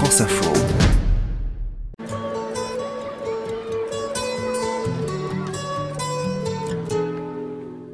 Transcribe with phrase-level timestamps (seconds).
[0.00, 0.89] France Info.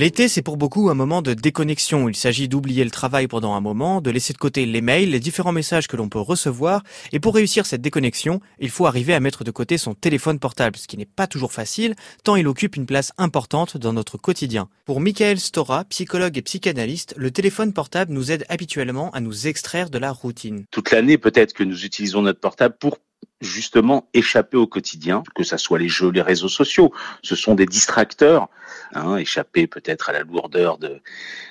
[0.00, 2.08] L'été, c'est pour beaucoup un moment de déconnexion.
[2.08, 5.20] Il s'agit d'oublier le travail pendant un moment, de laisser de côté les mails, les
[5.20, 6.82] différents messages que l'on peut recevoir.
[7.12, 10.78] Et pour réussir cette déconnexion, il faut arriver à mettre de côté son téléphone portable,
[10.78, 14.70] ce qui n'est pas toujours facile, tant il occupe une place importante dans notre quotidien.
[14.86, 19.90] Pour Michael Stora, psychologue et psychanalyste, le téléphone portable nous aide habituellement à nous extraire
[19.90, 20.64] de la routine.
[20.70, 22.96] Toute l'année, peut-être que nous utilisons notre portable pour
[23.40, 26.92] justement échapper au quotidien, que ça soit les jeux, les réseaux sociaux.
[27.22, 28.48] Ce sont des distracteurs,
[28.94, 31.00] hein, échapper peut-être à la lourdeur de,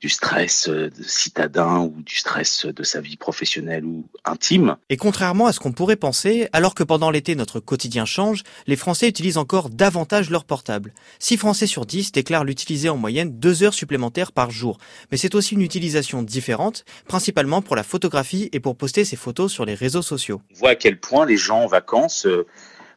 [0.00, 4.76] du stress euh, citadin ou du stress de sa vie professionnelle ou intime.
[4.88, 8.76] Et contrairement à ce qu'on pourrait penser, alors que pendant l'été notre quotidien change, les
[8.76, 10.94] Français utilisent encore davantage leur portable.
[11.18, 14.78] 6 Français sur 10 déclarent l'utiliser en moyenne 2 heures supplémentaires par jour.
[15.10, 19.52] Mais c'est aussi une utilisation différente, principalement pour la photographie et pour poster ses photos
[19.52, 20.40] sur les réseaux sociaux.
[20.54, 22.46] On voit à quel point les gens vacances, euh,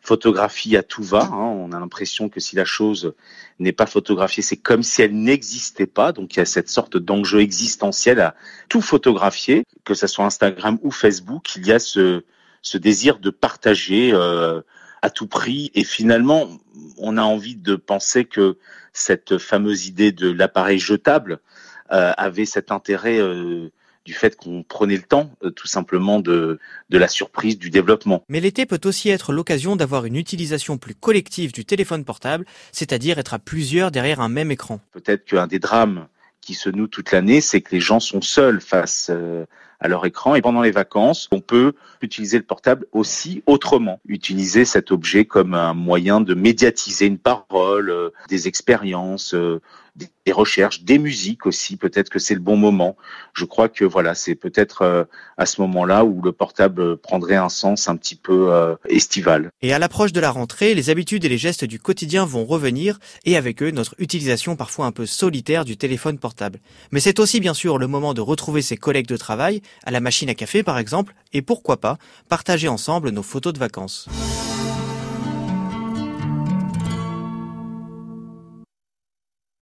[0.02, 1.24] photographie à tout va.
[1.24, 1.50] Hein.
[1.64, 3.14] On a l'impression que si la chose
[3.60, 6.12] n'est pas photographiée, c'est comme si elle n'existait pas.
[6.12, 8.36] Donc il y a cette sorte d'enjeu existentiel à
[8.70, 11.56] tout photographier, que ce soit Instagram ou Facebook.
[11.56, 12.24] Il y a ce,
[12.76, 14.62] désir de partager euh,
[15.02, 15.72] à tout prix.
[15.74, 16.48] Et finalement,
[16.98, 18.58] on a envie de penser que
[18.94, 21.40] cette fameuse idée de l'appareil jetable
[21.92, 23.20] euh, avait cet intérêt
[24.08, 28.24] du fait qu'on prenait le temps euh, tout simplement de, de la surprise, du développement.
[28.30, 33.20] Mais l'été peut aussi être l'occasion d'avoir une utilisation plus collective du téléphone portable, c'est-à-dire
[33.20, 34.80] être à plusieurs derrière un même écran.
[34.94, 36.08] Peut-être qu'un des drames
[36.40, 39.46] qui se noue toute l'année, c'est que les gens sont seuls face euh,
[39.80, 44.66] à leur écran et pendant les vacances, on peut utiliser le portable aussi autrement, utiliser
[44.66, 49.36] cet objet comme un moyen de médiatiser une parole, euh, des expériences,
[50.26, 51.78] des recherches, des musiques aussi.
[51.78, 52.96] Peut-être que c'est le bon moment.
[53.34, 55.04] Je crois que voilà, c'est peut-être euh,
[55.38, 59.50] à ce moment-là où le portable prendrait un sens un petit peu euh, estival.
[59.62, 63.00] Et à l'approche de la rentrée, les habitudes et les gestes du quotidien vont revenir
[63.26, 66.60] et avec eux notre utilisation parfois un peu solitaire du téléphone portable.
[66.92, 70.00] Mais c'est aussi bien sûr le moment de retrouver ses collègues de travail, à la
[70.00, 71.98] machine à café par exemple, et pourquoi pas
[72.30, 74.08] partager ensemble nos photos de vacances.